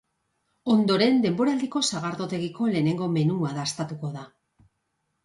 Ondoren, 0.75 1.19
denboraldiko 1.25 1.81
sagardotegiko 1.87 2.71
lehenengo 2.71 3.11
menua 3.19 3.53
dastatuko 3.59 4.11
da. 4.17 4.25